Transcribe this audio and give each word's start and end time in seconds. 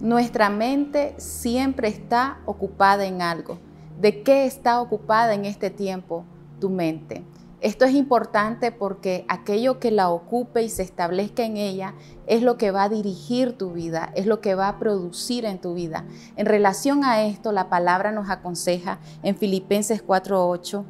Nuestra 0.00 0.48
mente 0.48 1.14
siempre 1.16 1.88
está 1.88 2.38
ocupada 2.46 3.04
en 3.04 3.20
algo. 3.20 3.58
¿De 4.00 4.22
qué 4.22 4.46
está 4.46 4.80
ocupada 4.80 5.34
en 5.34 5.44
este 5.44 5.70
tiempo 5.70 6.24
tu 6.60 6.70
mente? 6.70 7.24
Esto 7.60 7.84
es 7.84 7.94
importante 7.94 8.70
porque 8.70 9.24
aquello 9.26 9.80
que 9.80 9.90
la 9.90 10.10
ocupe 10.10 10.62
y 10.62 10.68
se 10.68 10.84
establezca 10.84 11.42
en 11.42 11.56
ella 11.56 11.94
es 12.28 12.42
lo 12.42 12.56
que 12.56 12.70
va 12.70 12.84
a 12.84 12.88
dirigir 12.88 13.58
tu 13.58 13.72
vida, 13.72 14.12
es 14.14 14.26
lo 14.26 14.40
que 14.40 14.54
va 14.54 14.68
a 14.68 14.78
producir 14.78 15.44
en 15.44 15.60
tu 15.60 15.74
vida. 15.74 16.04
En 16.36 16.46
relación 16.46 17.02
a 17.02 17.24
esto, 17.24 17.50
la 17.50 17.68
palabra 17.68 18.12
nos 18.12 18.30
aconseja 18.30 19.00
en 19.24 19.36
Filipenses 19.36 20.04
4:8, 20.06 20.84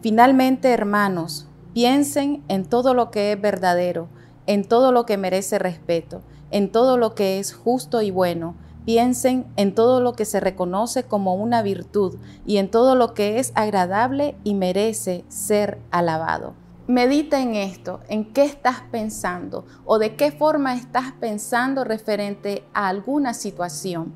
finalmente 0.00 0.70
hermanos, 0.70 1.48
piensen 1.74 2.42
en 2.48 2.64
todo 2.64 2.94
lo 2.94 3.10
que 3.10 3.32
es 3.32 3.38
verdadero, 3.38 4.08
en 4.46 4.66
todo 4.66 4.90
lo 4.90 5.04
que 5.04 5.18
merece 5.18 5.58
respeto, 5.58 6.22
en 6.50 6.70
todo 6.70 6.96
lo 6.96 7.14
que 7.14 7.38
es 7.38 7.52
justo 7.54 8.02
y 8.02 8.10
bueno 8.10 8.54
Piensen 8.88 9.44
en 9.56 9.74
todo 9.74 10.00
lo 10.00 10.14
que 10.14 10.24
se 10.24 10.40
reconoce 10.40 11.02
como 11.02 11.34
una 11.34 11.60
virtud 11.60 12.16
y 12.46 12.56
en 12.56 12.70
todo 12.70 12.94
lo 12.94 13.12
que 13.12 13.38
es 13.38 13.52
agradable 13.54 14.34
y 14.44 14.54
merece 14.54 15.26
ser 15.28 15.78
alabado. 15.90 16.54
Medita 16.86 17.42
en 17.42 17.54
esto, 17.54 18.00
en 18.08 18.32
qué 18.32 18.44
estás 18.44 18.80
pensando 18.90 19.66
o 19.84 19.98
de 19.98 20.16
qué 20.16 20.32
forma 20.32 20.74
estás 20.74 21.12
pensando 21.20 21.84
referente 21.84 22.64
a 22.72 22.88
alguna 22.88 23.34
situación. 23.34 24.14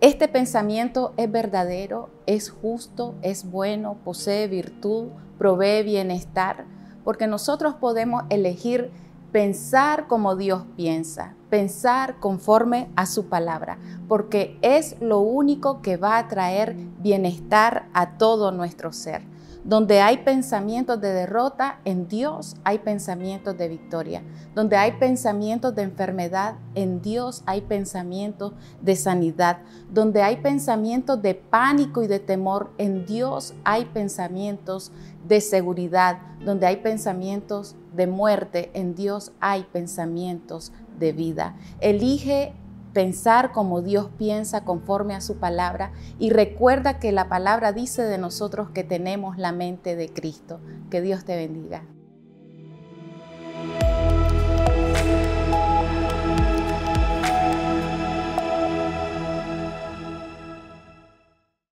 Este 0.00 0.28
pensamiento 0.28 1.12
es 1.16 1.28
verdadero, 1.32 2.08
es 2.26 2.50
justo, 2.50 3.16
es 3.22 3.50
bueno, 3.50 3.96
posee 4.04 4.46
virtud, 4.46 5.08
provee 5.38 5.82
bienestar, 5.82 6.66
porque 7.02 7.26
nosotros 7.26 7.74
podemos 7.74 8.22
elegir 8.30 8.92
pensar 9.34 10.06
como 10.06 10.36
Dios 10.36 10.62
piensa, 10.76 11.34
pensar 11.50 12.20
conforme 12.20 12.88
a 12.94 13.04
su 13.04 13.26
palabra, 13.26 13.78
porque 14.06 14.56
es 14.62 14.94
lo 15.00 15.18
único 15.18 15.82
que 15.82 15.96
va 15.96 16.18
a 16.18 16.28
traer 16.28 16.76
bienestar 17.00 17.88
a 17.94 18.16
todo 18.16 18.52
nuestro 18.52 18.92
ser. 18.92 19.22
Donde 19.64 20.02
hay 20.02 20.18
pensamientos 20.18 21.00
de 21.00 21.10
derrota, 21.10 21.80
en 21.86 22.06
Dios 22.06 22.54
hay 22.64 22.80
pensamientos 22.80 23.56
de 23.56 23.68
victoria. 23.68 24.22
Donde 24.54 24.76
hay 24.76 24.92
pensamientos 24.92 25.74
de 25.74 25.82
enfermedad, 25.82 26.56
en 26.74 27.00
Dios 27.00 27.42
hay 27.46 27.62
pensamientos 27.62 28.52
de 28.82 28.94
sanidad. 28.94 29.60
Donde 29.90 30.22
hay 30.22 30.36
pensamientos 30.36 31.22
de 31.22 31.34
pánico 31.34 32.02
y 32.02 32.08
de 32.08 32.20
temor, 32.20 32.72
en 32.76 33.06
Dios 33.06 33.54
hay 33.64 33.86
pensamientos 33.86 34.92
de 35.26 35.40
seguridad. 35.40 36.18
Donde 36.44 36.66
hay 36.66 36.76
pensamientos 36.76 37.74
de 37.94 38.06
muerte, 38.06 38.70
en 38.74 38.94
Dios 38.94 39.32
hay 39.40 39.62
pensamientos 39.72 40.72
de 40.98 41.12
vida. 41.12 41.56
Elige 41.80 42.52
pensar 42.94 43.52
como 43.52 43.82
Dios 43.82 44.08
piensa 44.16 44.64
conforme 44.64 45.14
a 45.14 45.20
su 45.20 45.36
palabra 45.36 45.92
y 46.18 46.30
recuerda 46.30 46.98
que 46.98 47.12
la 47.12 47.28
palabra 47.28 47.72
dice 47.72 48.02
de 48.02 48.16
nosotros 48.16 48.70
que 48.70 48.84
tenemos 48.84 49.36
la 49.36 49.52
mente 49.52 49.96
de 49.96 50.08
Cristo. 50.08 50.60
Que 50.90 51.02
Dios 51.02 51.24
te 51.24 51.36
bendiga. 51.36 51.82